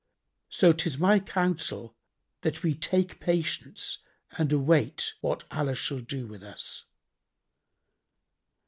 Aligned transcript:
So 0.49 0.73
'tis 0.73 0.97
my 0.97 1.19
counsel 1.19 1.95
that 2.41 2.63
we 2.63 2.73
take 2.73 3.19
patience 3.19 3.99
and 4.31 4.51
await 4.51 5.13
what 5.21 5.43
Allah 5.51 5.75
shall 5.75 5.99
do 6.01 6.25
with 6.25 6.41
us. 6.41 6.85